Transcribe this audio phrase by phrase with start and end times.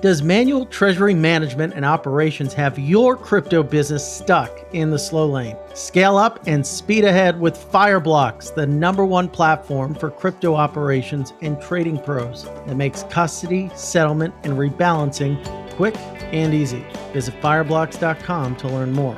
[0.00, 5.56] Does manual treasury management and operations have your crypto business stuck in the slow lane?
[5.72, 11.60] Scale up and speed ahead with Fireblocks, the number one platform for crypto operations and
[11.60, 16.84] trading pros that makes custody, settlement, and rebalancing quick and easy.
[17.12, 19.16] Visit fireblocks.com to learn more.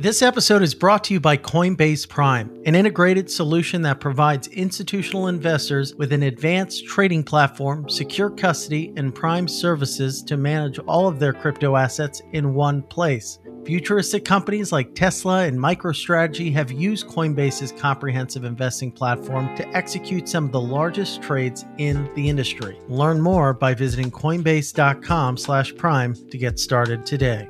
[0.00, 5.26] This episode is brought to you by Coinbase Prime, an integrated solution that provides institutional
[5.26, 11.18] investors with an advanced trading platform, secure custody, and prime services to manage all of
[11.18, 13.40] their crypto assets in one place.
[13.66, 20.44] Futuristic companies like Tesla and MicroStrategy have used Coinbase's comprehensive investing platform to execute some
[20.44, 22.78] of the largest trades in the industry.
[22.86, 27.48] Learn more by visiting coinbase.com/prime to get started today.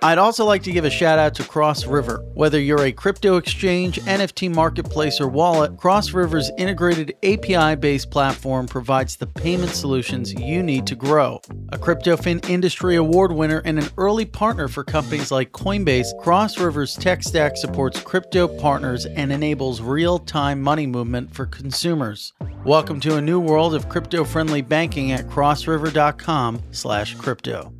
[0.00, 2.24] I'd also like to give a shout out to Cross River.
[2.34, 8.68] Whether you're a crypto exchange, NFT marketplace, or wallet, Cross River's integrated API based platform
[8.68, 11.40] provides the payment solutions you need to grow.
[11.70, 16.94] A CryptoFin Industry Award winner and an early partner for companies like Coinbase, Cross River's
[16.94, 22.32] tech stack supports crypto partners and enables real time money movement for consumers.
[22.64, 27.72] Welcome to a new world of crypto friendly banking at crossriver.com/crypto.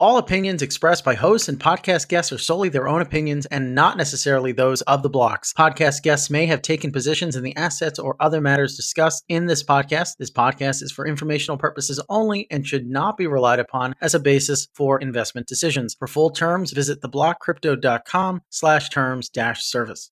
[0.00, 3.98] All opinions expressed by hosts and podcast guests are solely their own opinions and not
[3.98, 5.52] necessarily those of the blocks.
[5.52, 9.62] Podcast guests may have taken positions in the assets or other matters discussed in this
[9.62, 10.16] podcast.
[10.16, 14.18] This podcast is for informational purposes only and should not be relied upon as a
[14.18, 15.94] basis for investment decisions.
[15.98, 20.10] For full terms, visit theblockcrypto.com slash terms dash service.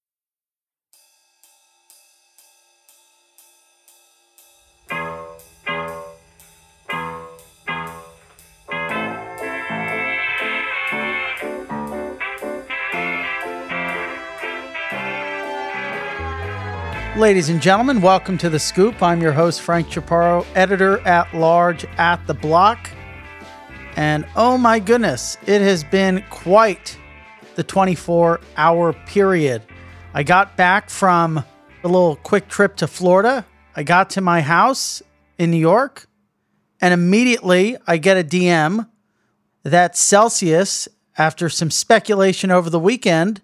[17.18, 19.02] Ladies and gentlemen, welcome to The Scoop.
[19.02, 22.88] I'm your host, Frank Chaparro, editor at large at The Block.
[23.96, 26.96] And oh my goodness, it has been quite
[27.56, 29.64] the 24 hour period.
[30.14, 33.44] I got back from a little quick trip to Florida.
[33.74, 35.02] I got to my house
[35.38, 36.06] in New York,
[36.80, 38.88] and immediately I get a DM
[39.64, 43.42] that Celsius, after some speculation over the weekend,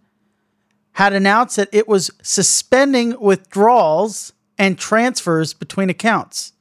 [0.95, 6.53] had announced that it was suspending withdrawals and transfers between accounts.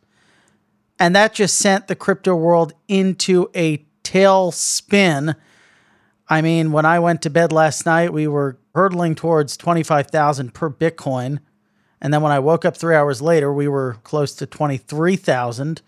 [1.00, 5.36] And that just sent the crypto world into a tailspin.
[6.28, 10.70] I mean, when I went to bed last night, we were hurtling towards 25,000 per
[10.70, 11.40] Bitcoin.
[12.02, 15.82] And then when I woke up three hours later, we were close to 23,000.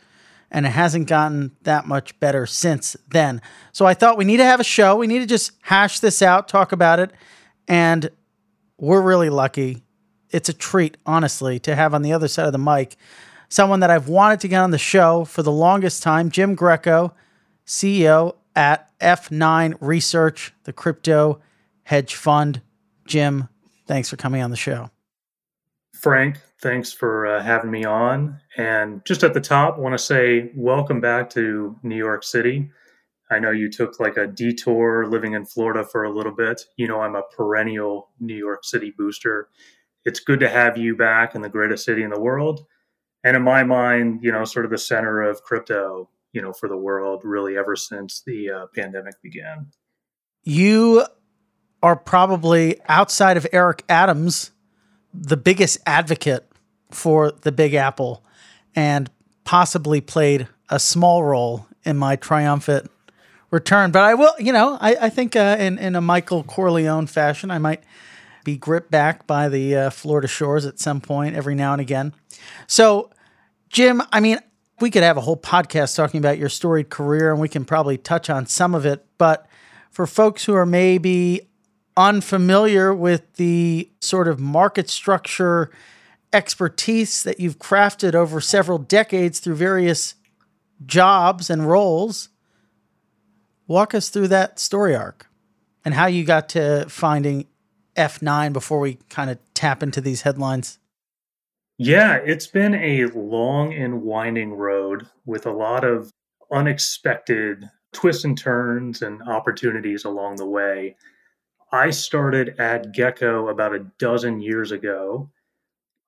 [0.51, 3.41] And it hasn't gotten that much better since then.
[3.71, 4.95] So I thought we need to have a show.
[4.95, 7.11] We need to just hash this out, talk about it.
[7.67, 8.11] And
[8.77, 9.83] we're really lucky.
[10.29, 12.97] It's a treat, honestly, to have on the other side of the mic
[13.49, 17.13] someone that I've wanted to get on the show for the longest time, Jim Greco,
[17.65, 21.39] CEO at F9 Research, the crypto
[21.83, 22.61] hedge fund.
[23.05, 23.47] Jim,
[23.87, 24.89] thanks for coming on the show.
[25.93, 28.39] Frank, thanks for uh, having me on.
[28.57, 32.69] And just at the top, want to say welcome back to New York City.
[33.29, 36.61] I know you took like a detour living in Florida for a little bit.
[36.77, 39.49] You know, I'm a perennial New York City booster.
[40.03, 42.65] It's good to have you back in the greatest city in the world.
[43.23, 46.69] And in my mind, you know, sort of the center of crypto, you know, for
[46.69, 49.71] the world really ever since the uh, pandemic began.
[50.43, 51.05] You
[51.81, 54.51] are probably outside of Eric Adams,
[55.11, 56.47] the biggest advocate
[56.91, 58.23] for the Big Apple
[58.75, 59.09] and
[59.43, 62.91] possibly played a small role in my triumphant
[63.55, 63.91] return.
[63.91, 67.49] But I will, you know, I, I think uh, in in a Michael Corleone fashion,
[67.49, 67.83] I might
[68.43, 72.13] be gripped back by the uh, Florida shores at some point every now and again.
[72.67, 73.09] So,
[73.69, 74.37] Jim, I mean,
[74.79, 77.97] we could have a whole podcast talking about your storied career, and we can probably
[77.97, 79.03] touch on some of it.
[79.17, 79.47] But
[79.89, 81.49] for folks who are maybe
[81.97, 85.71] unfamiliar with the sort of market structure
[86.33, 90.15] expertise that you've crafted over several decades through various
[90.85, 92.29] jobs and roles,
[93.67, 95.27] Walk us through that story arc
[95.83, 97.47] and how you got to finding
[97.95, 100.77] F9 before we kind of tap into these headlines.
[101.77, 106.11] Yeah, it's been a long and winding road with a lot of
[106.51, 110.95] unexpected twists and turns and opportunities along the way.
[111.71, 115.31] I started at Getco about a dozen years ago.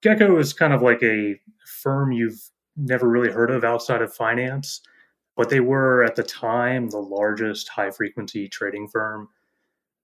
[0.03, 1.39] Getco is kind of like a
[1.81, 2.39] firm you've
[2.75, 4.81] never really heard of outside of finance
[5.37, 9.29] but they were at the time the largest high frequency trading firm.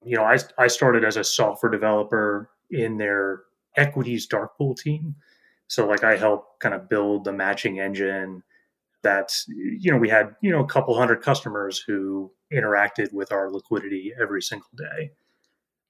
[0.06, 3.42] You know, I, I started as a software developer in their
[3.76, 5.16] equities dark pool team.
[5.68, 8.44] So like I helped kind of build the matching engine
[9.02, 13.52] that you know we had you know a couple hundred customers who interacted with our
[13.52, 15.12] liquidity every single day.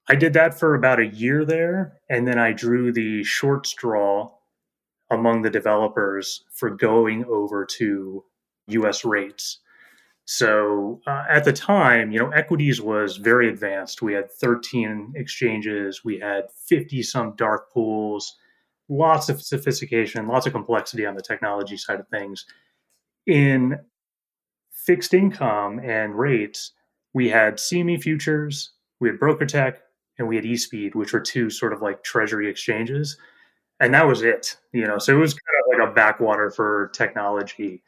[0.08, 4.32] I did that for about a year there and then I drew the short straw
[5.10, 8.24] among the developers for going over to
[8.68, 9.58] US rates.
[10.26, 14.00] So uh, at the time, you know, equities was very advanced.
[14.00, 18.36] We had 13 exchanges, we had 50 some dark pools,
[18.88, 22.46] lots of sophistication, lots of complexity on the technology side of things.
[23.26, 23.78] In
[24.72, 26.72] fixed income and rates,
[27.12, 29.76] we had CME futures, we had BrokerTec,
[30.18, 33.16] and we had eSpeed, which were two sort of like treasury exchanges.
[33.80, 34.98] And that was it, you know.
[34.98, 37.82] So it was kind of like a backwater for technology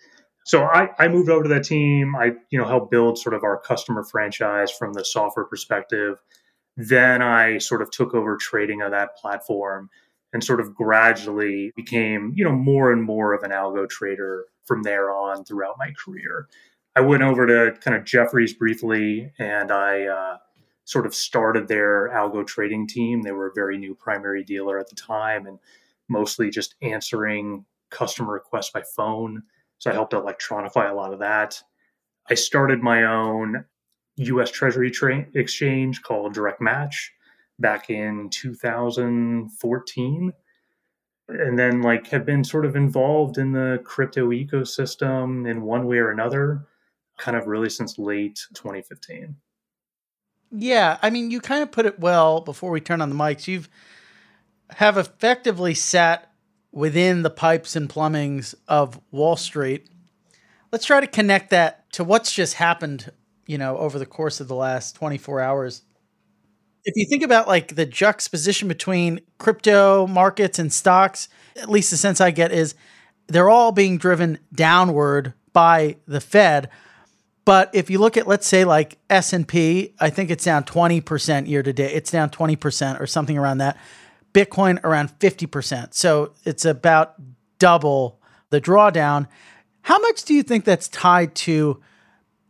[0.47, 2.15] so I, I moved over to that team.
[2.15, 6.23] I, you know, helped build sort of our customer franchise from the software perspective.
[6.77, 9.91] Then I sort of took over trading of that platform
[10.33, 14.85] and sort of gradually became, you know, more and more of an algo trader from
[14.85, 16.47] there on throughout my career.
[16.95, 20.37] I went over to kind of Jefferies briefly and I uh,
[20.85, 23.23] sort of started their algo trading team.
[23.23, 25.59] They were a very new primary dealer at the time and
[26.09, 29.43] mostly just answering customer requests by phone
[29.79, 31.63] so I helped electronify a lot of that.
[32.29, 33.65] I started my own
[34.17, 37.13] US Treasury tra- exchange called Direct Match
[37.59, 40.33] back in 2014
[41.29, 45.97] and then like have been sort of involved in the crypto ecosystem in one way
[45.97, 46.67] or another
[47.19, 49.35] kind of really since late 2015
[50.53, 53.49] yeah i mean you kind of put it well before we turn on the mics.
[53.49, 53.71] You've
[54.71, 56.33] have effectively sat
[56.77, 59.89] within the pipes and plumbings of Wall Street.
[60.71, 63.11] Let's try to connect that to what's just happened,
[63.47, 65.81] you know, over the course of the last 24 hours.
[66.85, 71.97] If you think about like the juxtaposition between crypto markets and stocks, at least the
[71.97, 72.75] sense I get is
[73.27, 76.69] they're all being driven downward by the Fed.
[77.47, 81.63] But if you look at let's say like S&P, I think it's down 20% year
[81.63, 81.95] to date.
[81.95, 83.79] It's down 20% or something around that.
[84.37, 85.95] Bitcoin around 50%.
[85.95, 87.15] So it's about
[87.59, 89.29] double the drawdown.
[89.81, 91.81] How much do you think that's tied to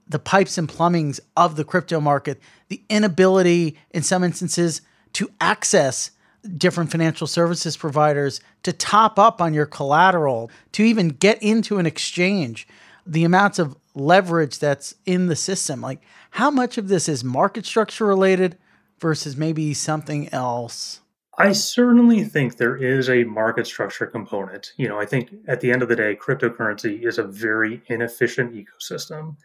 [0.08, 6.10] the pipes and plumbings of the crypto market, the inability in some instances to access
[6.58, 11.86] different financial services providers to top up on your collateral, to even get into an
[11.86, 12.66] exchange,
[13.06, 15.82] the amounts of leverage that's in the system?
[15.82, 18.58] Like, how much of this is market structure related
[18.98, 21.00] versus maybe something else?
[21.38, 24.72] I certainly think there is a market structure component.
[24.76, 28.54] You know, I think at the end of the day, cryptocurrency is a very inefficient
[28.54, 29.36] ecosystem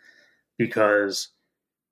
[0.58, 1.30] because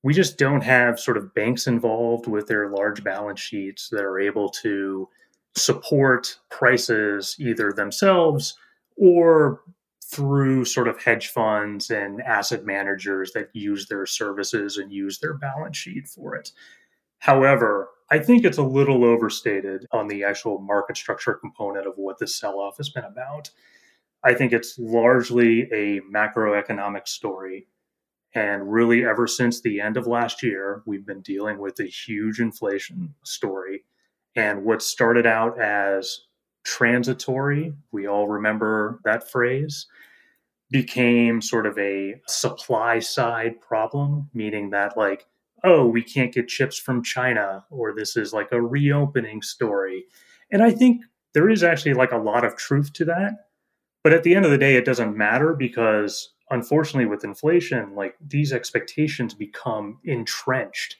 [0.01, 4.19] we just don't have sort of banks involved with their large balance sheets that are
[4.19, 5.09] able to
[5.55, 8.55] support prices either themselves
[8.95, 9.61] or
[10.05, 15.33] through sort of hedge funds and asset managers that use their services and use their
[15.33, 16.51] balance sheet for it.
[17.19, 22.17] However, I think it's a little overstated on the actual market structure component of what
[22.17, 23.51] this sell off has been about.
[24.23, 27.67] I think it's largely a macroeconomic story.
[28.33, 32.39] And really, ever since the end of last year, we've been dealing with a huge
[32.39, 33.85] inflation story.
[34.35, 36.21] And what started out as
[36.63, 39.87] transitory, we all remember that phrase,
[40.69, 45.25] became sort of a supply side problem, meaning that, like,
[45.63, 50.05] oh, we can't get chips from China, or this is like a reopening story.
[50.51, 53.33] And I think there is actually like a lot of truth to that.
[54.03, 58.15] But at the end of the day, it doesn't matter because unfortunately, with inflation, like
[58.25, 60.97] these expectations become entrenched.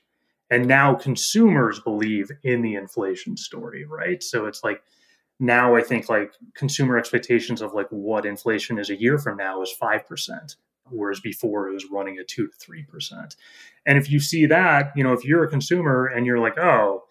[0.52, 4.22] And now consumers believe in the inflation story, right?
[4.24, 4.82] So it's like
[5.40, 9.62] now I think like consumer expectations of like what inflation is a year from now
[9.62, 10.56] is 5%
[10.92, 13.36] whereas before it was running at two to three percent.
[13.86, 17.04] And if you see that, you know, if you're a consumer and you're like, oh,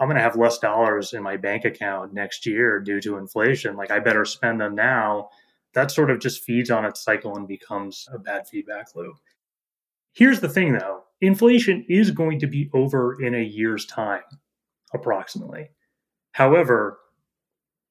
[0.00, 3.76] I'm going to have less dollars in my bank account next year due to inflation,
[3.76, 5.30] like I better spend them now.
[5.74, 9.16] That sort of just feeds on its cycle and becomes a bad feedback loop.
[10.12, 14.22] Here's the thing though inflation is going to be over in a year's time,
[14.92, 15.70] approximately.
[16.32, 16.98] However,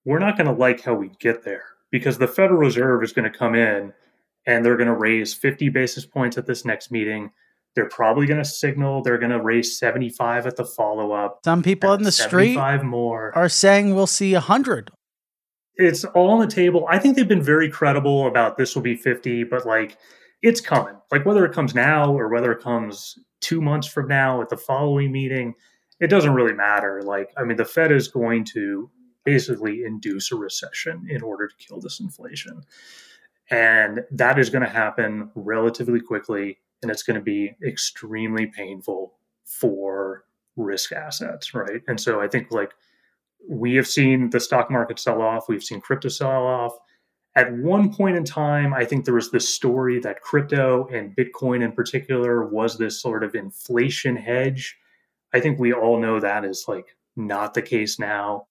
[0.06, 3.32] we're not going to like how we get there because the Federal Reserve is going
[3.32, 3.94] to come in
[4.46, 7.32] and they're going to raise 50 basis points at this next meeting.
[7.76, 11.40] They're probably going to signal they're going to raise 75 at the follow up.
[11.46, 13.32] Some people in the street more.
[13.36, 14.92] are saying we'll see 100.
[15.76, 16.86] It's all on the table.
[16.90, 19.98] I think they've been very credible about this will be 50, but like
[20.42, 20.96] it's coming.
[21.12, 24.58] Like whether it comes now or whether it comes two months from now at the
[24.58, 25.54] following meeting,
[26.00, 27.02] it doesn't really matter.
[27.04, 28.90] Like, I mean, the Fed is going to
[29.24, 32.64] basically induce a recession in order to kill this inflation.
[33.52, 39.14] And that is going to happen relatively quickly, and it's going to be extremely painful
[39.44, 40.24] for
[40.56, 41.82] risk assets, right?
[41.88, 42.72] And so I think like
[43.50, 46.74] we have seen the stock market sell off, we've seen crypto sell off.
[47.36, 51.64] At one point in time, I think there was this story that crypto and Bitcoin
[51.64, 54.78] in particular was this sort of inflation hedge.
[55.34, 58.48] I think we all know that is like not the case now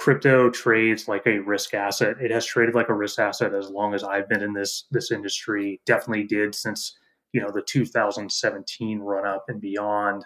[0.00, 2.16] crypto trades like a risk asset.
[2.22, 5.12] It has traded like a risk asset as long as I've been in this this
[5.12, 5.78] industry.
[5.84, 6.96] Definitely did since
[7.32, 10.24] you know the 2017 run up and beyond.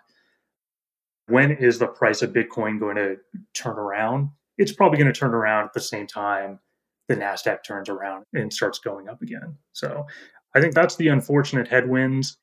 [1.26, 3.16] When is the price of Bitcoin going to
[3.52, 4.28] turn around?
[4.58, 6.60] It's probably going to turn around at the same time
[7.08, 9.56] the Nasdaq turns around and starts going up again.
[9.72, 10.06] So
[10.54, 12.38] I think that's the unfortunate headwinds.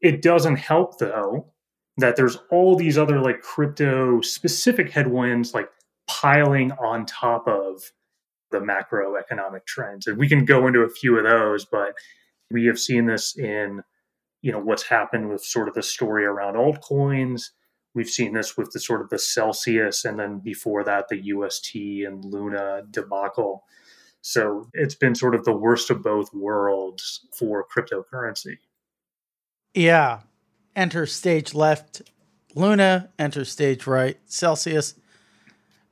[0.00, 1.52] It doesn't help though
[1.96, 5.68] that there's all these other like crypto specific headwinds like
[6.06, 7.92] piling on top of
[8.50, 10.06] the macroeconomic trends.
[10.06, 11.94] And we can go into a few of those, but
[12.50, 13.82] we have seen this in,
[14.42, 17.50] you know, what's happened with sort of the story around altcoins.
[17.94, 21.74] We've seen this with the sort of the Celsius and then before that the UST
[21.74, 23.64] and Luna debacle.
[24.20, 28.58] So it's been sort of the worst of both worlds for cryptocurrency.
[29.74, 30.20] Yeah.
[30.76, 32.02] Enter stage left
[32.54, 34.94] Luna, enter stage right Celsius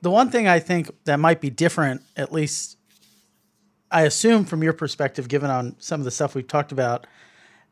[0.01, 2.77] the one thing I think that might be different, at least
[3.91, 7.05] I assume from your perspective, given on some of the stuff we've talked about,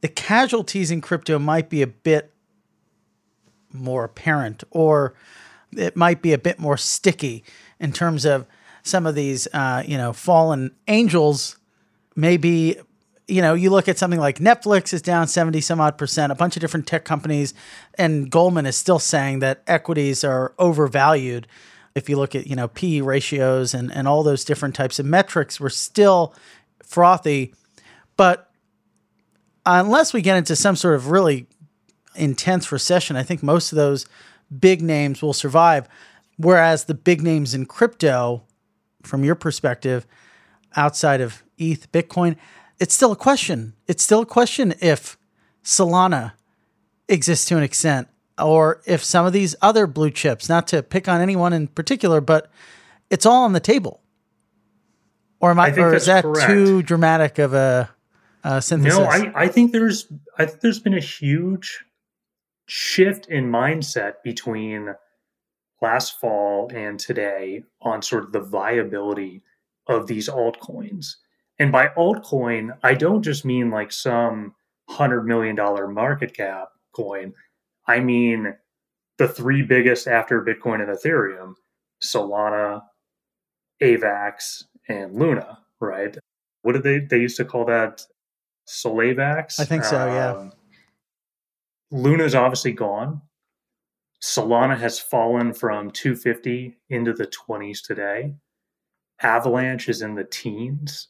[0.01, 2.33] the casualties in crypto might be a bit
[3.71, 5.15] more apparent, or
[5.71, 7.43] it might be a bit more sticky
[7.79, 8.45] in terms of
[8.83, 11.57] some of these, uh, you know, fallen angels.
[12.15, 12.77] Maybe,
[13.27, 16.35] you know, you look at something like Netflix is down 70 some odd percent, a
[16.35, 17.53] bunch of different tech companies,
[17.95, 21.47] and Goldman is still saying that equities are overvalued
[21.99, 25.05] if you look at you know PE ratios and and all those different types of
[25.05, 26.33] metrics, we're still
[26.81, 27.53] frothy.
[28.17, 28.49] But
[29.65, 31.45] unless we get into some sort of really
[32.15, 34.07] intense recession, I think most of those
[34.59, 35.87] big names will survive.
[36.37, 38.43] Whereas the big names in crypto,
[39.03, 40.07] from your perspective,
[40.75, 42.37] outside of ETH, Bitcoin,
[42.79, 43.73] it's still a question.
[43.87, 45.17] It's still a question if
[45.63, 46.31] Solana
[47.09, 48.07] exists to an extent
[48.39, 52.21] or if some of these other blue chips, not to pick on anyone in particular,
[52.21, 52.49] but
[53.09, 54.01] it's all on the table.
[55.39, 56.47] Or am I, I or is that correct.
[56.47, 57.89] too dramatic of a,
[58.43, 58.99] a synthesis?
[58.99, 61.85] No, I, I think there's I think there's been a huge
[62.67, 64.93] shift in mindset between
[65.81, 69.41] last fall and today on sort of the viability
[69.87, 71.15] of these altcoins.
[71.57, 74.55] And by altcoin, I don't just mean like some
[74.89, 77.33] hundred million dollar market cap coin.
[77.89, 78.55] I mean
[79.17, 81.55] the three biggest after Bitcoin and Ethereum
[82.01, 82.81] Solana,
[83.81, 86.15] AVAX, and Luna, right?
[86.61, 88.03] What did they, they used to call that?
[88.67, 89.59] Solavax?
[89.59, 90.49] I think so, um, yeah.
[91.91, 93.21] Luna's obviously gone.
[94.21, 98.35] Solana has fallen from 250 into the 20s today.
[99.21, 101.07] Avalanche is in the teens.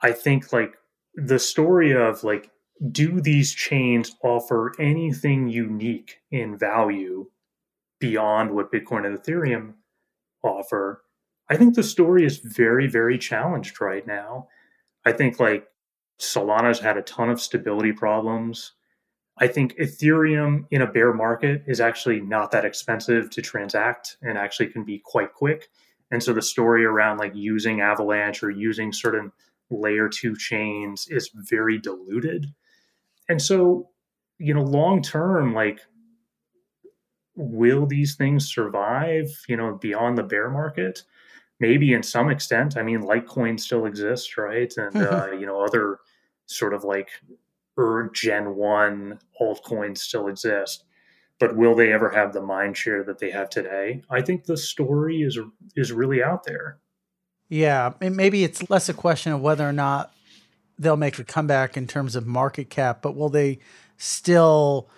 [0.00, 0.74] I think like
[1.14, 2.50] the story of like
[2.90, 7.30] do these chains offer anything unique in value
[8.00, 9.74] beyond what Bitcoin and Ethereum
[10.42, 11.02] offer?
[11.48, 14.48] I think the story is very, very challenged right now.
[15.04, 15.66] I think like
[16.20, 18.72] Solana's had a ton of stability problems.
[19.38, 24.38] I think Ethereum in a bear market is actually not that expensive to transact and
[24.38, 25.68] actually can be quite quick.
[26.10, 29.32] And so the story around like using Avalanche or using certain
[29.70, 32.46] layer two chains is very diluted.
[33.28, 33.90] And so,
[34.38, 35.80] you know, long term, like,
[37.36, 41.02] will these things survive, you know, beyond the bear market?
[41.60, 42.76] Maybe in some extent.
[42.76, 44.72] I mean, Litecoin still exists, right?
[44.76, 45.14] And, mm-hmm.
[45.14, 45.98] uh, you know, other
[46.46, 47.08] sort of like
[47.78, 50.84] er, Gen 1 altcoins still exist.
[51.40, 54.02] But will they ever have the mind share that they have today?
[54.08, 55.38] I think the story is
[55.74, 56.78] is really out there.
[57.48, 60.12] Yeah, maybe it's less a question of whether or not
[60.78, 63.58] they'll make a comeback in terms of market cap, but will they
[63.96, 64.88] still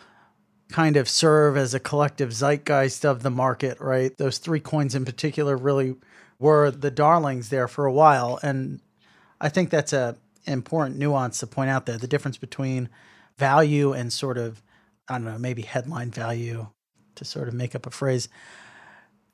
[0.71, 4.17] kind of serve as a collective zeitgeist of the market, right?
[4.17, 5.97] Those three coins in particular really
[6.39, 8.39] were the darlings there for a while.
[8.43, 8.81] And
[9.41, 12.89] I think that's a important nuance to point out there the difference between
[13.37, 14.63] value and sort of,
[15.09, 16.69] I don't know, maybe headline value
[17.17, 18.29] to sort of make up a phrase.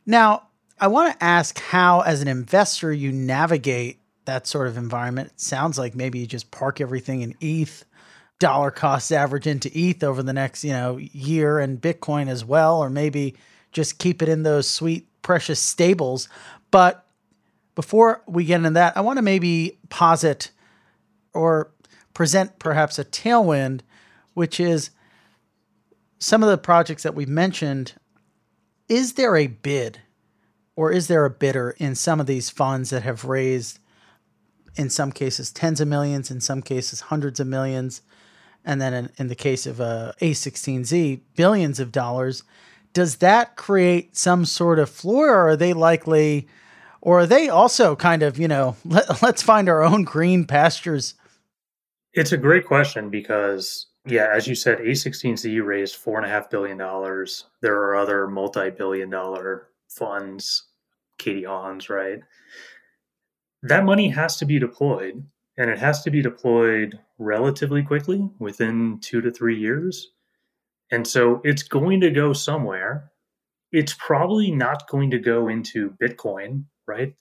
[0.05, 0.49] Now,
[0.81, 5.31] I want to ask how, as an investor, you navigate that sort of environment.
[5.33, 7.85] It sounds like maybe you just park everything in ETH,
[8.39, 12.81] dollar cost average into ETH over the next, you know, year and Bitcoin as well,
[12.81, 13.37] or maybe
[13.73, 16.29] just keep it in those sweet, precious stables.
[16.71, 17.07] But
[17.75, 20.51] before we get into that, I want to maybe posit
[21.33, 21.73] or
[22.15, 23.81] present perhaps a tailwind,
[24.35, 24.91] which is
[26.19, 27.95] some of the projects that we've mentioned.
[28.89, 30.01] Is there a bid
[30.77, 33.79] or is there a bidder in some of these funds that have raised,
[34.77, 38.03] in some cases, tens of millions, in some cases, hundreds of millions,
[38.65, 42.43] and then in, in the case of uh, A16Z, billions of dollars?
[42.93, 46.49] Does that create some sort of floor, or are they likely?
[47.03, 51.15] or are they also kind of you know let, let's find our own green pastures
[52.15, 56.49] it's a great question because yeah as you said a16z raised four and a half
[56.49, 60.69] billion dollars there are other multi-billion dollar funds
[61.19, 62.21] Katie Haun's right
[63.63, 65.25] that money has to be deployed
[65.57, 70.13] and it has to be deployed relatively quickly within two to three years
[70.91, 73.11] and so it's going to go somewhere
[73.71, 77.15] it's probably not going to go into bitcoin right?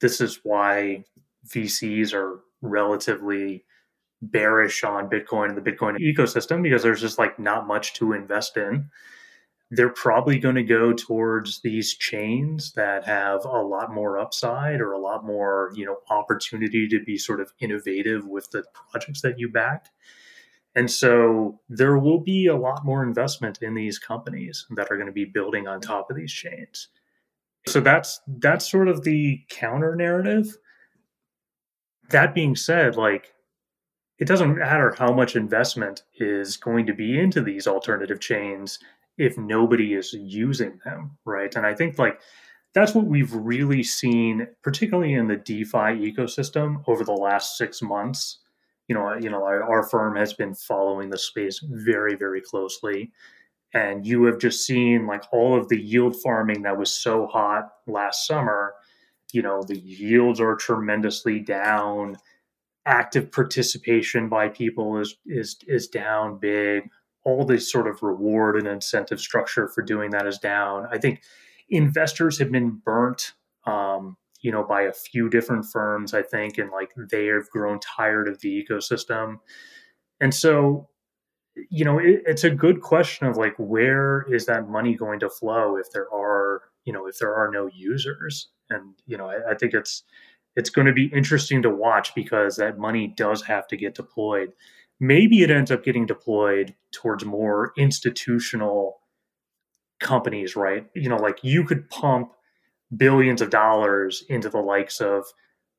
[0.00, 1.04] This is why
[1.48, 3.64] VCs are relatively
[4.22, 8.56] bearish on Bitcoin and the Bitcoin ecosystem because there's just like not much to invest
[8.56, 8.90] in.
[9.74, 14.92] They're probably going to go towards these chains that have a lot more upside or
[14.92, 19.38] a lot more, you know, opportunity to be sort of innovative with the projects that
[19.38, 19.88] you back.
[20.74, 25.06] And so there will be a lot more investment in these companies that are going
[25.06, 26.88] to be building on top of these chains.
[27.66, 30.56] So that's that's sort of the counter narrative.
[32.10, 33.32] That being said, like
[34.18, 38.78] it doesn't matter how much investment is going to be into these alternative chains
[39.18, 41.54] if nobody is using them, right?
[41.54, 42.20] And I think like
[42.74, 48.38] that's what we've really seen, particularly in the DeFi ecosystem over the last six months.
[48.88, 53.12] You know, you know, our, firm has been following the space very, very closely
[53.74, 57.70] and you have just seen like all of the yield farming that was so hot
[57.86, 58.74] last summer
[59.32, 62.16] you know the yields are tremendously down
[62.86, 66.88] active participation by people is is is down big
[67.24, 70.86] all this sort of reward and incentive structure for doing that is down.
[70.90, 71.22] I think
[71.68, 73.32] investors have been burnt
[73.66, 77.80] um, you know by a few different firms i think and like they have grown
[77.80, 79.38] tired of the ecosystem.
[80.20, 80.88] And so
[81.70, 85.30] you know, it, it's a good question of like where is that money going to
[85.30, 89.52] flow if there are, you know, if there are no users, and you know, I,
[89.52, 90.02] I think it's
[90.56, 94.52] it's going to be interesting to watch because that money does have to get deployed.
[95.00, 99.00] Maybe it ends up getting deployed towards more institutional
[100.00, 100.86] companies, right?
[100.94, 102.32] You know, like you could pump
[102.96, 105.24] billions of dollars into the likes of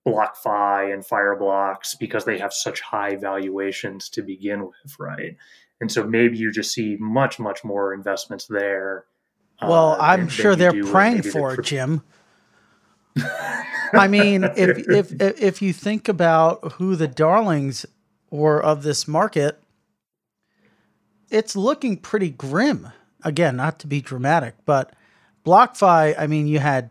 [0.07, 5.35] BlockFi and Fireblocks because they have such high valuations to begin with, right?
[5.81, 9.05] And so maybe you just see much, much more investments there.
[9.61, 12.03] Well, uh, I'm sure they're praying for it, Jim.
[13.93, 17.85] I mean, if, if if you think about who the darlings
[18.35, 19.61] were of this market,
[21.29, 22.89] it's looking pretty grim.
[23.23, 24.93] Again, not to be dramatic, but
[25.45, 26.15] BlockFi.
[26.17, 26.89] I mean, you had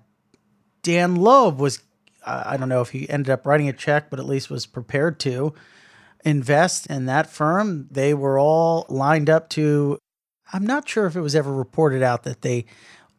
[0.83, 1.81] Dan Loeb was.
[2.27, 5.21] I don't know if he ended up writing a check, but at least was prepared
[5.21, 5.53] to
[6.25, 7.87] invest in that firm.
[7.91, 9.99] They were all lined up to.
[10.53, 12.65] I'm not sure if it was ever reported out that they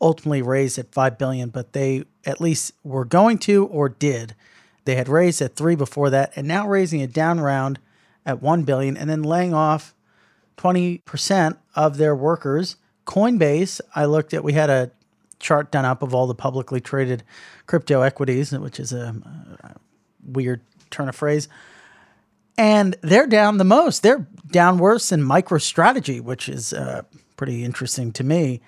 [0.01, 4.35] ultimately raised at five billion, but they at least were going to or did.
[4.85, 7.79] They had raised at three before that, and now raising a down round
[8.25, 9.93] at one billion, and then laying off
[10.57, 12.77] twenty percent of their workers.
[13.05, 14.43] Coinbase, I looked at.
[14.43, 14.91] We had a
[15.39, 17.23] chart done up of all the publicly traded
[17.67, 19.15] crypto equities, which is a,
[19.63, 19.75] a
[20.23, 21.47] weird turn of phrase
[22.57, 24.03] and they're down the most.
[24.03, 27.03] They're down worse than MicroStrategy, which is uh,
[27.37, 28.61] pretty interesting to me.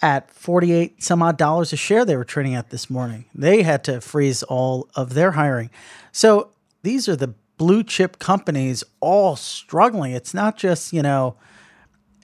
[0.00, 3.24] At 48 some odd dollars a share, they were trading at this morning.
[3.34, 5.70] They had to freeze all of their hiring.
[6.12, 6.50] So
[6.84, 10.12] these are the blue chip companies all struggling.
[10.12, 11.36] It's not just, you know,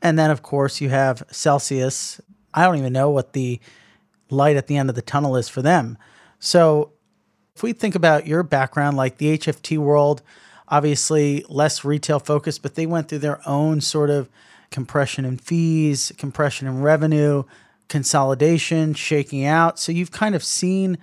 [0.00, 2.20] and then of course you have Celsius.
[2.54, 3.60] I don't even know what the
[4.30, 5.98] light at the end of the tunnel is for them.
[6.38, 6.92] So
[7.54, 10.22] if we think about your background, like the HFT world,
[10.68, 14.28] obviously less retail focused, but they went through their own sort of
[14.70, 17.44] compression in fees, compression in revenue,
[17.88, 19.78] consolidation, shaking out.
[19.78, 20.98] So you've kind of seen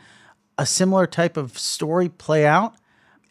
[0.57, 2.75] a similar type of story play out.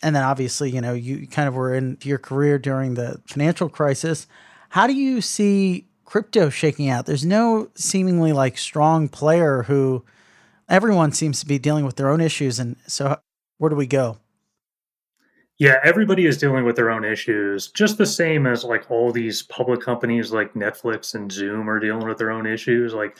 [0.02, 3.68] And then obviously, you know, you kind of were in your career during the financial
[3.68, 4.26] crisis.
[4.70, 7.06] How do you see crypto shaking out?
[7.06, 10.04] There's no seemingly like strong player who
[10.68, 12.58] everyone seems to be dealing with their own issues.
[12.58, 13.18] And so,
[13.58, 14.18] where do we go?
[15.58, 19.42] Yeah, everybody is dealing with their own issues, just the same as like all these
[19.42, 22.94] public companies like Netflix and Zoom are dealing with their own issues.
[22.94, 23.18] Like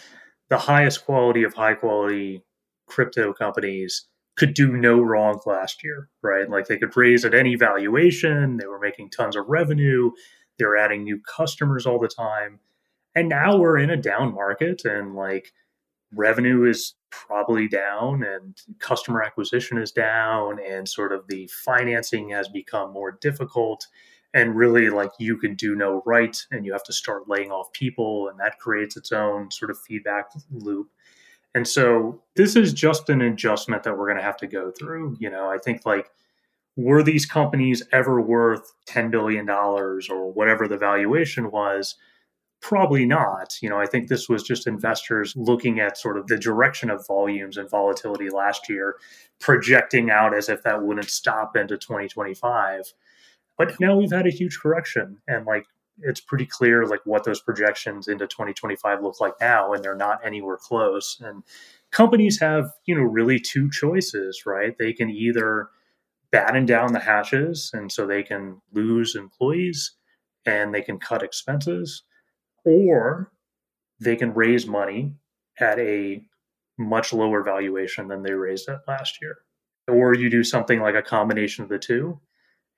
[0.49, 2.43] the highest quality of high quality
[2.87, 4.07] crypto companies
[4.41, 6.49] could do no wrong last year, right?
[6.49, 10.13] Like they could raise at any valuation, they were making tons of revenue,
[10.59, 12.59] they were adding new customers all the time.
[13.15, 15.53] And now we're in a down market and like
[16.11, 22.49] revenue is probably down and customer acquisition is down and sort of the financing has
[22.49, 23.89] become more difficult
[24.33, 27.71] and really like you can do no right and you have to start laying off
[27.73, 30.89] people and that creates its own sort of feedback loop
[31.55, 35.17] and so this is just an adjustment that we're going to have to go through
[35.21, 36.11] you know i think like
[36.77, 41.97] were these companies ever worth $10 billion or whatever the valuation was
[42.61, 43.57] Probably not.
[43.63, 47.07] You know, I think this was just investors looking at sort of the direction of
[47.07, 48.97] volumes and volatility last year,
[49.39, 52.93] projecting out as if that wouldn't stop into 2025.
[53.57, 55.67] But now we've had a huge correction and like
[56.03, 60.25] it's pretty clear like what those projections into 2025 look like now and they're not
[60.25, 61.43] anywhere close and
[61.91, 65.69] companies have you know really two choices right they can either
[66.31, 69.93] batten down the hatches and so they can lose employees
[70.47, 72.03] and they can cut expenses
[72.65, 73.31] or
[74.01, 75.15] they can raise money
[75.59, 76.25] at a
[76.79, 79.39] much lower valuation than they raised it last year.
[79.87, 82.19] Or you do something like a combination of the two.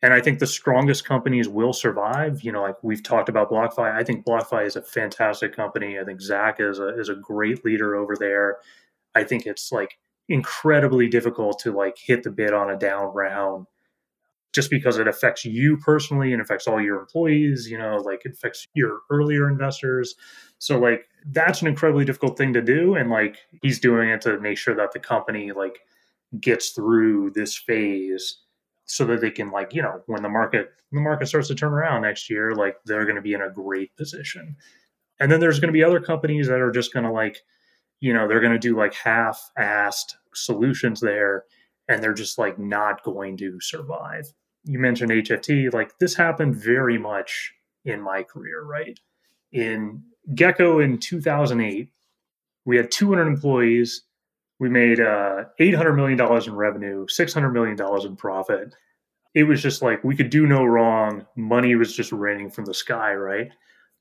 [0.02, 2.42] And I think the strongest companies will survive.
[2.42, 3.94] You know, like we've talked about BlockFi.
[3.94, 5.98] I think BlockFi is a fantastic company.
[5.98, 8.58] I think Zac is a is a great leader over there.
[9.14, 13.66] I think it's like incredibly difficult to like hit the bid on a down round
[14.52, 18.32] just because it affects you personally and affects all your employees, you know, like it
[18.32, 20.14] affects your earlier investors.
[20.58, 24.38] So like that's an incredibly difficult thing to do and like he's doing it to
[24.40, 25.80] make sure that the company like
[26.40, 28.41] gets through this phase
[28.92, 31.72] so that they can like, you know, when the market the market starts to turn
[31.72, 34.56] around next year, like they're going to be in a great position.
[35.20, 37.38] And then there's going to be other companies that are just going to like,
[38.00, 41.44] you know, they're going to do like half-assed solutions there
[41.88, 44.32] and they're just like not going to survive
[44.64, 47.52] you mentioned HFT, like this happened very much
[47.84, 48.98] in my career, right?
[49.52, 51.88] In Getco in 2008,
[52.64, 54.02] we had 200 employees.
[54.62, 58.76] We made uh, $800 million in revenue, $600 million in profit.
[59.34, 61.26] It was just like we could do no wrong.
[61.34, 63.50] Money was just raining from the sky, right?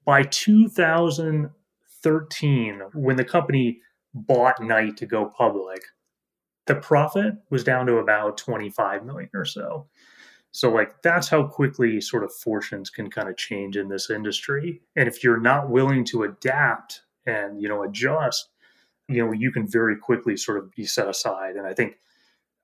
[0.06, 3.80] By 2013, when the company
[4.13, 5.82] bought Knight to go public,
[6.67, 9.88] the profit was down to about 25 million or so.
[10.52, 14.82] So, like, that's how quickly sort of fortunes can kind of change in this industry.
[14.95, 18.50] And if you're not willing to adapt and, you know, adjust,
[19.12, 21.56] you know, you can very quickly sort of be set aside.
[21.56, 21.97] And I think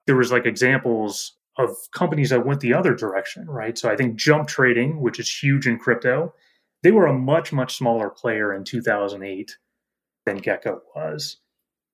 [0.05, 3.77] there was like examples of companies that went the other direction, right?
[3.77, 6.33] So I think Jump Trading, which is huge in crypto,
[6.83, 9.57] they were a much, much smaller player in 2008
[10.25, 11.37] than Getco was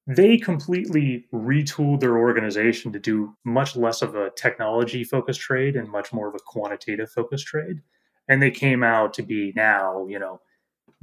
[0.05, 5.89] they completely retooled their organization to do much less of a technology focused trade and
[5.89, 7.81] much more of a quantitative focused trade.
[8.27, 10.41] And they came out to be now, you know,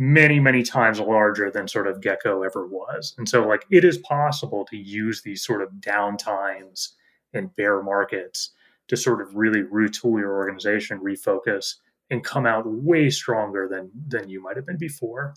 [0.00, 3.14] many, many times larger than sort of Getco ever was.
[3.18, 6.96] And so, like, it is possible to use these sort of down times
[7.32, 8.50] and bear markets
[8.88, 11.76] to sort of really retool your organization, refocus,
[12.10, 15.34] and come out way stronger than than you might have been before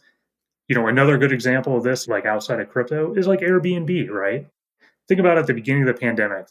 [0.68, 4.48] you know, another good example of this, like outside of crypto, is like Airbnb, right?
[5.08, 6.48] Think about at the beginning of the pandemic.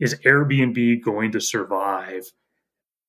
[0.00, 2.24] Is Airbnb going to survive?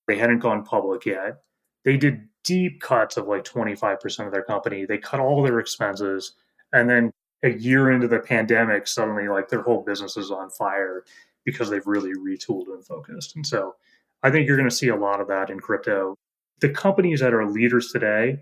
[0.07, 1.41] They hadn't gone public yet.
[1.83, 4.85] They did deep cuts of like 25% of their company.
[4.85, 6.33] They cut all their expenses.
[6.71, 7.11] And then
[7.43, 11.03] a year into the pandemic, suddenly like their whole business is on fire
[11.43, 13.35] because they've really retooled and focused.
[13.35, 13.75] And so
[14.23, 16.15] I think you're going to see a lot of that in crypto.
[16.61, 18.41] The companies that are leaders today,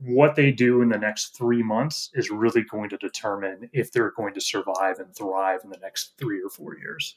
[0.00, 4.10] what they do in the next three months is really going to determine if they're
[4.10, 7.16] going to survive and thrive in the next three or four years.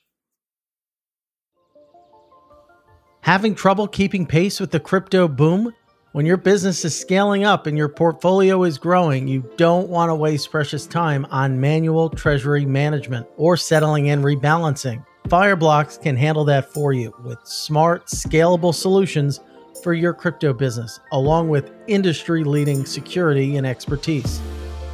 [3.21, 5.73] Having trouble keeping pace with the crypto boom?
[6.13, 10.15] When your business is scaling up and your portfolio is growing, you don't want to
[10.15, 15.05] waste precious time on manual treasury management or settling and rebalancing.
[15.29, 19.39] Fireblocks can handle that for you with smart, scalable solutions
[19.81, 24.41] for your crypto business, along with industry leading security and expertise.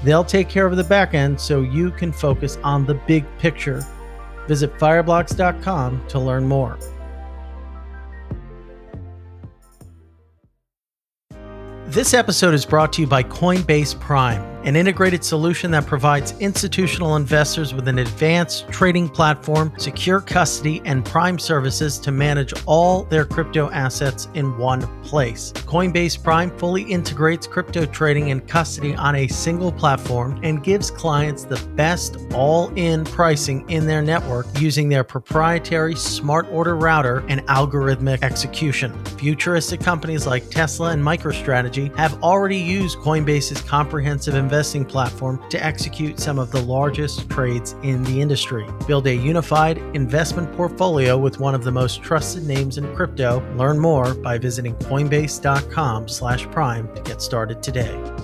[0.04, 3.84] They'll take care of the back end so you can focus on the big picture.
[4.48, 6.78] Visit fireblocks.com to learn more.
[11.90, 14.57] This episode is brought to you by Coinbase Prime.
[14.64, 21.06] An integrated solution that provides institutional investors with an advanced trading platform, secure custody, and
[21.06, 25.52] prime services to manage all their crypto assets in one place.
[25.54, 31.44] Coinbase Prime fully integrates crypto trading and custody on a single platform and gives clients
[31.44, 37.42] the best all in pricing in their network using their proprietary smart order router and
[37.48, 38.94] algorithmic execution.
[39.18, 46.22] Futuristic companies like Tesla and MicroStrategy have already used Coinbase's comprehensive investing platform to execute
[46.22, 48.66] some of the largest trades in the industry.
[48.88, 53.44] Build a unified investment portfolio with one of the most trusted names in crypto.
[53.58, 58.17] Learn more by visiting coinbase.com/prime to get started today.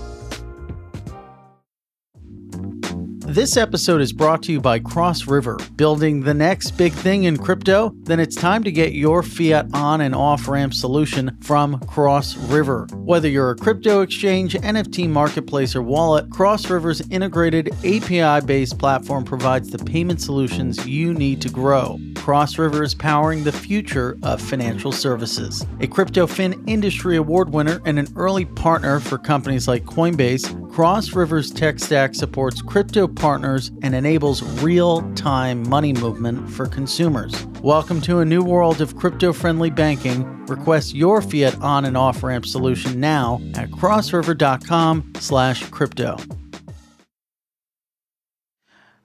[3.34, 5.58] This episode is brought to you by Cross River.
[5.76, 7.92] Building the next big thing in crypto?
[8.04, 12.88] Then it's time to get your fiat on and off ramp solution from Cross River.
[12.94, 19.24] Whether you're a crypto exchange, NFT marketplace, or wallet, Cross River's integrated API based platform
[19.24, 22.00] provides the payment solutions you need to grow.
[22.24, 25.64] Cross River is powering the future of financial services.
[25.82, 31.52] A CryptoFin Industry Award winner and an early partner for companies like Coinbase, Cross River's
[31.52, 37.46] tech stack supports crypto partners and enables real time money movement for consumers.
[37.62, 40.46] Welcome to a new world of crypto friendly banking.
[40.48, 46.18] Request your fiat on and off ramp solution now at crossriver.com slash crypto.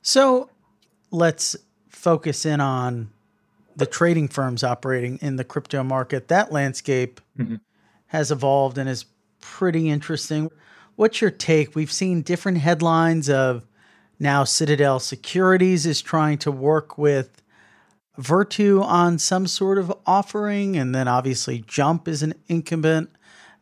[0.03, 0.51] So
[1.13, 1.55] let's
[1.89, 3.11] focus in on
[3.77, 6.27] the trading firms operating in the crypto market.
[6.27, 7.55] That landscape mm-hmm.
[8.09, 9.05] has evolved and is
[9.41, 10.51] pretty interesting.
[10.97, 11.77] What's your take?
[11.77, 13.68] We've seen different headlines of
[14.21, 17.41] now, Citadel Securities is trying to work with
[18.17, 20.77] Virtu on some sort of offering.
[20.77, 23.11] And then obviously, Jump is an incumbent.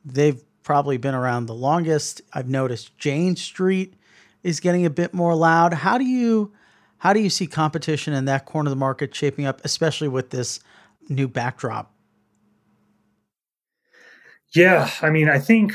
[0.04, 2.22] They've probably been around the longest.
[2.32, 3.94] I've noticed Jane Street
[4.42, 5.74] is getting a bit more loud.
[5.74, 6.52] How do you
[6.98, 10.30] how do you see competition in that corner of the market shaping up, especially with
[10.30, 10.60] this
[11.10, 11.92] new backdrop?
[14.54, 15.74] Yeah, I mean, I think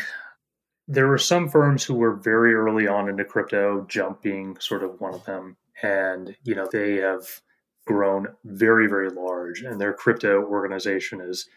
[0.91, 4.99] there were some firms who were very early on into crypto, Jump being sort of
[4.99, 5.55] one of them.
[5.81, 7.41] And, you know, they have
[7.85, 9.61] grown very, very large.
[9.61, 11.47] And their crypto organization is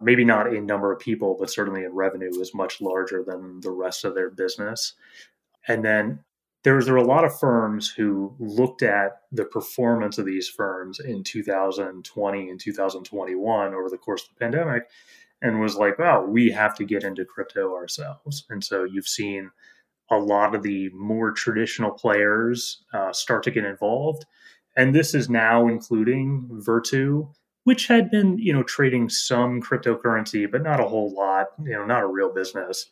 [0.00, 3.70] maybe not in number of people, but certainly in revenue is much larger than the
[3.70, 4.94] rest of their business.
[5.68, 6.20] And then
[6.64, 10.48] there was there were a lot of firms who looked at the performance of these
[10.48, 14.88] firms in 2020 and 2021 over the course of the pandemic
[15.42, 19.50] and was like, "Wow, we have to get into crypto ourselves." And so you've seen
[20.10, 24.24] a lot of the more traditional players uh, start to get involved,
[24.76, 27.28] and this is now including Virtu,
[27.64, 31.48] which had been you know trading some cryptocurrency, but not a whole lot.
[31.64, 32.90] You know, not a real business,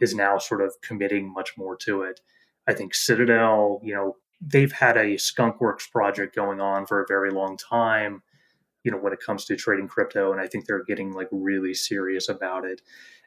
[0.00, 2.20] is now sort of committing much more to it.
[2.66, 7.30] I think Citadel, you know, they've had a Skunkworks project going on for a very
[7.30, 8.22] long time
[8.84, 11.74] you know when it comes to trading crypto and i think they're getting like really
[11.74, 12.80] serious about it.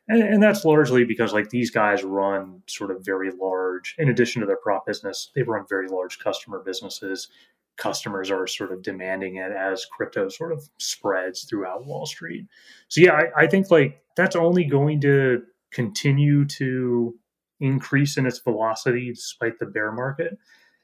[0.07, 4.41] And, and, that's largely because like these guys run sort of very large in addition
[4.41, 7.29] to their prop business they run very large customer businesses.
[7.77, 12.47] Customers are sort of demanding it as crypto sort of spreads throughout wall street.
[12.87, 17.15] So yeah I, I think like that's only going to continue to
[17.59, 20.37] increase in its velocity despite the bear market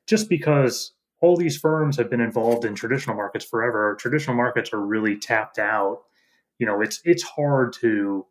[0.05, 3.95] just because all these firms have been involved in traditional markets forever.
[3.99, 6.03] Traditional markets are really tapped out.
[6.59, 8.25] You know, it's it's hard to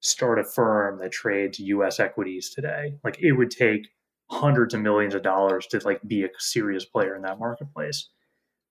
[0.00, 2.94] start a firm that trades US equities today.
[3.04, 3.88] Like it would take
[4.30, 8.08] hundreds of millions of dollars to like be a serious player in that marketplace.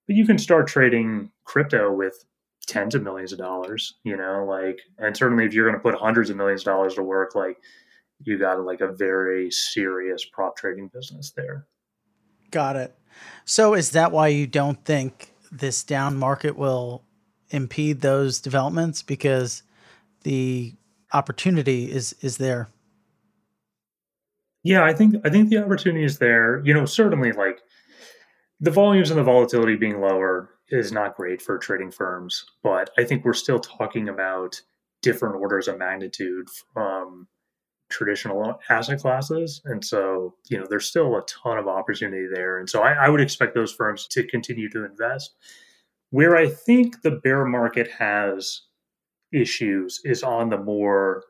[0.07, 2.25] But you can start trading crypto with
[2.67, 5.99] tens of millions of dollars, you know, like and certainly if you're going to put
[5.99, 7.57] hundreds of millions of dollars to work like
[8.23, 11.65] you got like a very serious prop trading business there.
[12.51, 12.95] Got it.
[13.45, 17.04] So is that why you don't think this down market will
[17.50, 19.63] impede those developments because
[20.24, 20.74] the
[21.13, 22.69] opportunity is is there?
[24.63, 26.62] Yeah, I think I think the opportunity is there.
[26.63, 27.60] You know, certainly like
[28.60, 33.04] the volumes and the volatility being lower is not great for trading firms, but I
[33.04, 34.62] think we're still talking about
[35.02, 37.28] different orders of magnitude from
[37.91, 39.62] traditional asset classes.
[39.65, 42.58] And so, you know, there's still a ton of opportunity there.
[42.60, 45.36] And so I, I, would expect those firms to continue to invest.
[46.10, 48.62] Where I think the bear market has
[49.32, 51.23] issues is on the more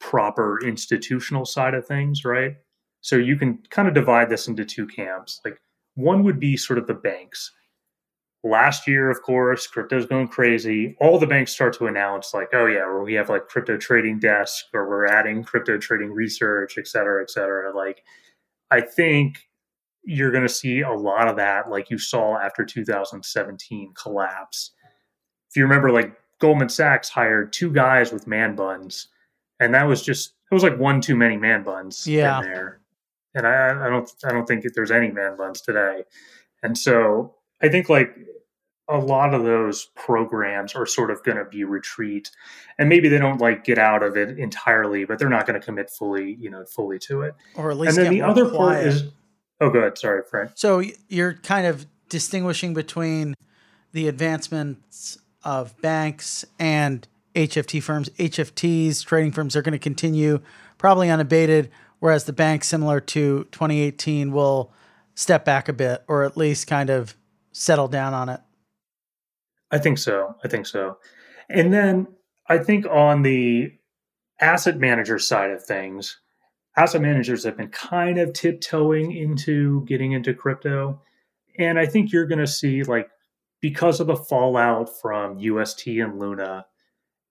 [0.00, 2.54] proper institutional side of things, right?
[3.00, 5.40] So you can kind of divide this into two camps.
[5.44, 5.60] Like
[5.94, 7.52] one would be sort of the banks
[8.44, 10.96] last year, of course, crypto's going crazy.
[11.00, 14.66] All the banks start to announce, like, oh, yeah, we have like crypto trading desk
[14.72, 17.76] or we're adding crypto trading research, et cetera, et cetera.
[17.76, 18.02] Like,
[18.70, 19.48] I think
[20.04, 24.72] you're going to see a lot of that, like you saw after 2017 collapse.
[25.50, 29.08] If you remember, like Goldman Sachs hired two guys with man buns,
[29.60, 32.38] and that was just it was like one too many man buns yeah.
[32.38, 32.80] in there.
[33.34, 36.04] And I, I don't I don't think that there's any man buns today.
[36.62, 38.14] And so I think like
[38.88, 42.30] a lot of those programs are sort of going to be retreat
[42.78, 45.64] and maybe they don't like get out of it entirely but they're not going to
[45.64, 47.34] commit fully you know fully to it.
[47.54, 48.56] Or at least and then the other quiet.
[48.56, 49.04] part is
[49.60, 53.34] oh go ahead sorry frank so you're kind of distinguishing between
[53.92, 58.08] the advancements of banks and hft firms.
[58.10, 60.40] Hft's trading firms are going to continue
[60.78, 64.72] probably unabated whereas the banks similar to 2018 will
[65.14, 67.17] step back a bit or at least kind of
[67.52, 68.40] settle down on it
[69.70, 70.34] I think so.
[70.44, 70.98] I think so.
[71.48, 72.06] And then
[72.48, 73.72] I think on the
[74.40, 76.18] asset manager side of things,
[76.76, 81.02] asset managers have been kind of tiptoeing into getting into crypto.
[81.58, 83.08] And I think you're going to see, like,
[83.60, 86.66] because of the fallout from UST and Luna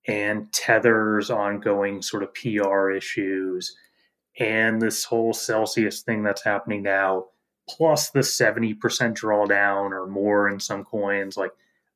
[0.07, 3.75] and Tether's ongoing sort of PR issues
[4.39, 7.25] and this whole Celsius thing that's happening now,
[7.69, 11.51] plus the 70% drawdown or more in some coins, like,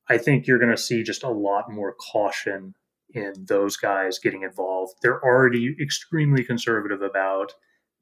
[0.08, 2.74] I think you're going to see just a lot more caution
[3.14, 4.94] in those guys getting involved.
[5.02, 7.52] They're already extremely conservative about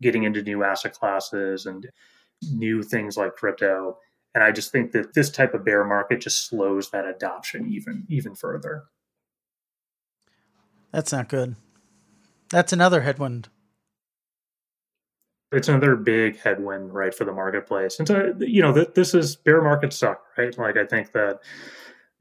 [0.01, 1.89] getting into new asset classes and
[2.53, 3.99] new things like crypto.
[4.35, 8.07] And I just think that this type of bear market just slows that adoption even
[8.09, 8.85] even further.
[10.93, 11.57] That's not good.
[12.49, 13.49] That's another headwind.
[15.53, 17.99] It's another big headwind, right, for the marketplace.
[17.99, 20.57] And so, you know, this is bear market suck, right?
[20.57, 21.41] Like I think that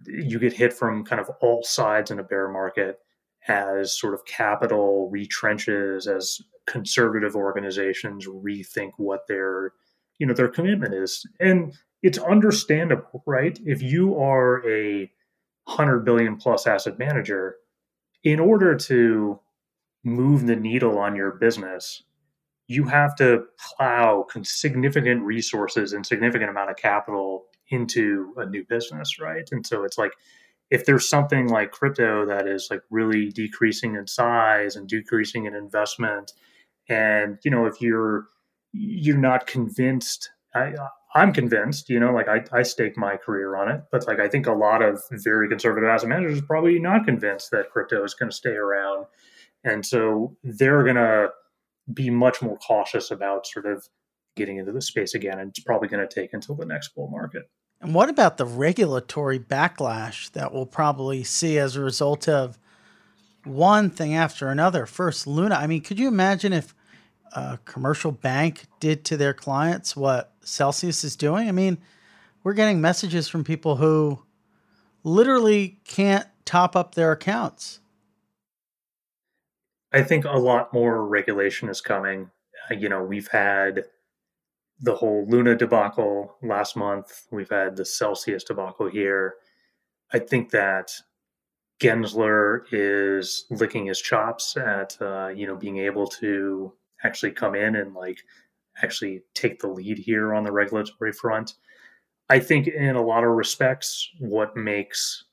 [0.06, 3.00] you get hit from kind of all sides in a bear market
[3.48, 9.74] as sort of capital retrenches as conservative organizations rethink what their
[10.20, 15.10] you know their commitment is and it's understandable right if you are a
[15.64, 17.56] 100 billion plus asset manager
[18.24, 19.40] in order to
[20.04, 22.04] move the needle on your business
[22.70, 29.20] you have to plow significant resources and significant amount of capital into a new business,
[29.20, 29.50] right?
[29.52, 30.12] And so it's like
[30.70, 35.56] if there's something like crypto that is like really decreasing in size and decreasing in
[35.56, 36.32] investment,
[36.88, 38.28] and you know if you're
[38.72, 40.74] you're not convinced, I
[41.16, 44.28] I'm convinced, you know, like I, I stake my career on it, but like I
[44.28, 48.30] think a lot of very conservative asset managers probably not convinced that crypto is going
[48.30, 49.08] to stay around,
[49.64, 51.30] and so they're going to
[51.94, 53.88] be much more cautious about sort of
[54.36, 55.40] getting into the space again.
[55.40, 57.50] And it's probably going to take until the next bull market.
[57.82, 62.60] And what about the regulatory backlash that we'll probably see as a result of
[63.46, 64.86] one thing after another?
[64.86, 65.56] First, Luna.
[65.56, 66.76] I mean, could you imagine if
[67.34, 71.48] a commercial bank did to their clients what Celsius is doing?
[71.48, 71.78] I mean,
[72.44, 74.20] we're getting messages from people who
[75.04, 77.79] literally can't top up their accounts.
[79.92, 82.30] I think a lot more regulation is coming.
[82.70, 83.86] Uh, you know, we've had
[84.80, 87.28] the whole Luna debacle last month.
[87.32, 89.36] We've had the Celsius debacle here.
[90.14, 90.92] I think that
[91.82, 96.74] Gensler is licking his chops at uh, you know being able to
[97.04, 98.20] actually come in and like
[98.82, 101.56] actually take the lead here on the regulatory front.
[102.30, 105.26] I think in a lot of respects, what makes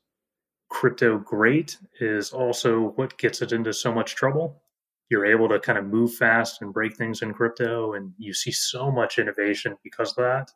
[0.69, 4.63] crypto great is also what gets it into so much trouble.
[5.09, 8.51] You're able to kind of move fast and break things in crypto and you see
[8.51, 10.53] so much innovation because of that.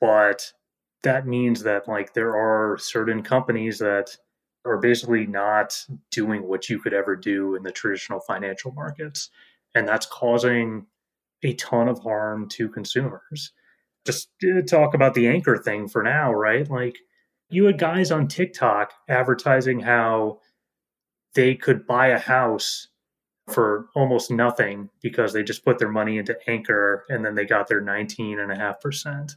[0.00, 0.52] But
[1.02, 4.16] that means that like there are certain companies that
[4.66, 9.30] are basically not doing what you could ever do in the traditional financial markets
[9.74, 10.86] and that's causing
[11.42, 13.52] a ton of harm to consumers.
[14.06, 16.68] Just eh, talk about the anchor thing for now right?
[16.68, 16.98] Like
[17.54, 20.40] you had guys on TikTok advertising how
[21.34, 22.88] they could buy a house
[23.48, 27.68] for almost nothing because they just put their money into Anchor and then they got
[27.68, 29.36] their 19.5%.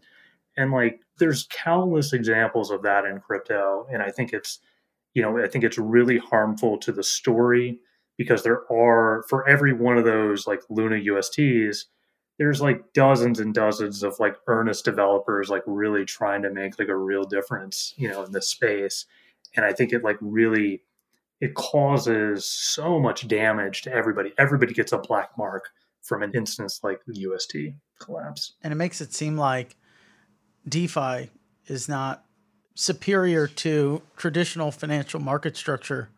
[0.55, 3.85] And like there's countless examples of that in crypto.
[3.91, 4.59] And I think it's,
[5.13, 7.79] you know, I think it's really harmful to the story
[8.17, 11.85] because there are, for every one of those like Luna USTs,
[12.37, 16.87] there's like dozens and dozens of like earnest developers like really trying to make like
[16.87, 19.05] a real difference, you know, in this space.
[19.55, 20.83] And I think it like really
[21.39, 24.33] it causes so much damage to everybody.
[24.37, 25.69] Everybody gets a black mark
[26.01, 27.55] from an instance like the UST
[27.99, 28.53] collapse.
[28.63, 29.75] And it makes it seem like
[30.67, 31.29] DeFi
[31.67, 32.23] is not
[32.75, 36.09] superior to traditional financial market structure.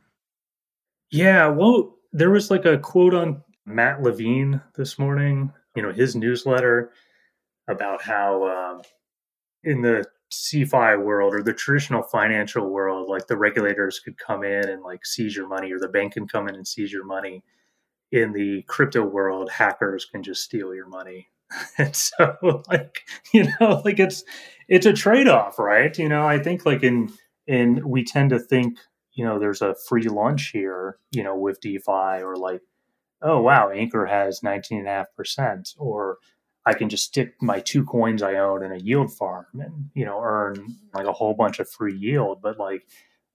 [1.11, 6.13] Yeah, well, there was like a quote on Matt Levine this morning you know, his
[6.13, 6.91] newsletter
[7.69, 8.83] about how uh,
[9.63, 14.67] in the CeFi world or the traditional financial world, like the regulators could come in
[14.67, 17.45] and like seize your money, or the bank can come in and seize your money.
[18.11, 21.29] In the crypto world, hackers can just steal your money.
[21.77, 22.35] and so,
[22.67, 23.03] like
[23.33, 24.25] you know, like it's
[24.67, 25.97] it's a trade off, right?
[25.97, 27.09] You know, I think like in
[27.47, 28.79] in we tend to think
[29.13, 32.59] you know there's a free lunch here, you know, with DeFi or like
[33.21, 36.17] oh wow, Anchor has 19.5%, or
[36.65, 40.05] I can just stick my two coins I own in a yield farm and, you
[40.05, 42.41] know, earn like a whole bunch of free yield.
[42.41, 42.83] But like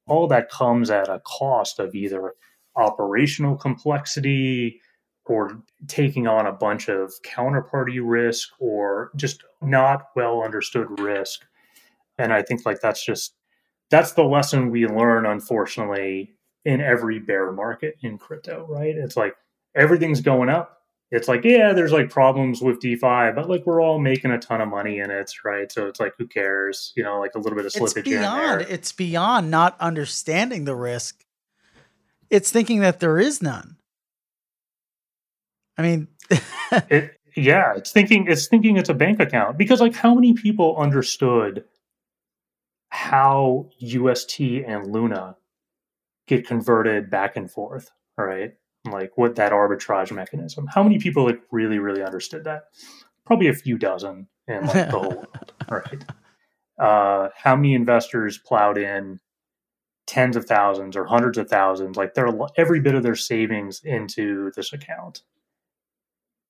[0.06, 2.34] all that comes at a cost of either
[2.76, 4.80] operational complexity
[5.26, 11.44] or taking on a bunch of counterparty risk or just not well understood risk.
[12.18, 13.34] And I think like that's just
[13.90, 18.94] that's the lesson we learn, unfortunately, in every bear market in crypto, right?
[18.94, 19.34] It's like
[19.74, 20.82] everything's going up.
[21.10, 24.60] It's like, yeah, there's like problems with DeFi, but like we're all making a ton
[24.60, 25.70] of money in it, right?
[25.70, 26.92] So it's like, who cares?
[26.96, 27.98] You know, like a little bit of slippage.
[27.98, 28.60] It's beyond.
[28.62, 31.24] It's beyond not understanding the risk.
[32.30, 33.76] It's thinking that there is none.
[35.78, 36.08] I mean,
[36.90, 40.76] it, yeah, it's thinking it's thinking it's a bank account because like how many people
[40.76, 41.64] understood
[42.88, 45.36] how UST and Luna
[46.26, 48.54] get converted back and forth, right?
[48.90, 50.66] Like what that arbitrage mechanism.
[50.66, 52.64] How many people like really, really understood that?
[53.24, 55.52] Probably a few dozen in like the whole world.
[55.70, 56.04] Right.
[56.78, 59.20] Uh, how many investors plowed in
[60.06, 64.50] tens of thousands or hundreds of thousands, like their every bit of their savings into
[64.56, 65.22] this account?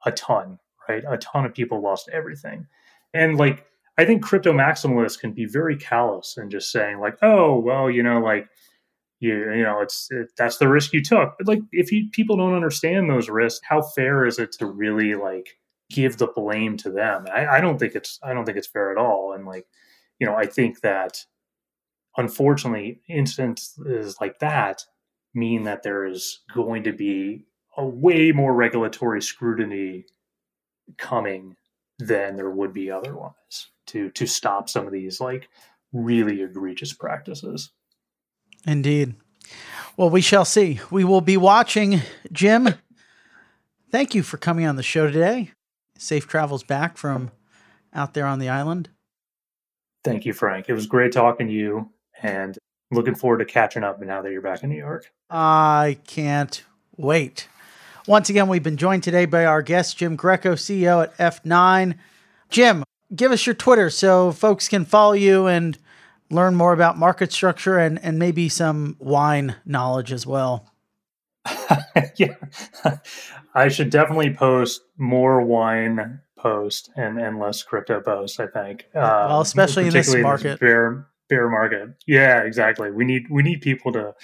[0.07, 0.59] A ton,
[0.89, 1.05] right?
[1.09, 2.67] A ton of people lost everything.
[3.13, 3.65] And like
[3.97, 8.03] I think crypto maximalists can be very callous and just saying like, oh, well, you
[8.03, 8.49] know, like
[9.25, 11.35] you you know it's it, that's the risk you took.
[11.39, 15.15] But like if you people don't understand those risks how fair is it to really
[15.15, 15.59] like
[15.91, 17.27] give the blame to them?
[17.33, 19.33] I, I don't think it's i don't think it's fair at all.
[19.33, 19.67] And like
[20.19, 21.25] you know i think that
[22.17, 24.85] unfortunately instances like that
[25.35, 27.45] mean that there is going to be
[27.77, 30.05] a way more regulatory scrutiny
[30.97, 31.57] coming
[31.99, 35.49] than there would be otherwise to to stop some of these like
[35.93, 37.71] really egregious practices
[38.67, 39.15] Indeed.
[39.97, 40.81] Well, we shall see.
[40.91, 42.01] We will be watching.
[42.33, 42.75] Jim,
[43.91, 45.53] thank you for coming on the show today.
[45.99, 47.31] Safe travels back from
[47.93, 48.89] out there on the island.
[50.03, 50.69] Thank you, Frank.
[50.69, 51.91] It was great talking to you
[52.23, 52.59] and
[52.91, 55.13] looking forward to catching up now that you're back in New York.
[55.31, 56.63] I can't
[56.97, 57.49] wait.
[58.07, 61.95] Once again, we've been joined today by our guest, Jim Greco, CEO at F9.
[62.51, 62.85] Jim,
[63.15, 65.79] give us your Twitter so folks can follow you and
[66.35, 70.71] learn more about market structure and, and maybe some wine knowledge as well.
[72.17, 72.35] yeah,
[73.55, 78.41] I should definitely post more wine post and, and less crypto post.
[78.41, 81.91] I think, uh, well, especially in this market, this bear bear market.
[82.07, 82.91] Yeah, exactly.
[82.91, 84.15] We need we need people to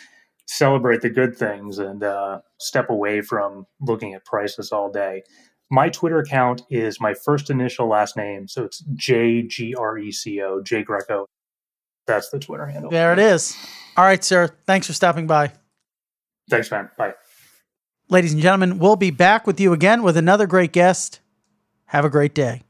[0.47, 5.23] celebrate the good things and uh, step away from looking at prices all day.
[5.71, 10.11] My Twitter account is my first initial last name, so it's J G R E
[10.11, 11.27] C O J Greco
[12.07, 12.91] that's the Twitter handle.
[12.91, 13.57] There it is.
[13.97, 14.49] All right, sir.
[14.67, 15.53] Thanks for stopping by.
[16.49, 16.91] Thanks, man.
[16.97, 17.15] Bye.
[18.09, 21.21] Ladies and gentlemen, we'll be back with you again with another great guest.
[21.87, 22.63] Have a great day.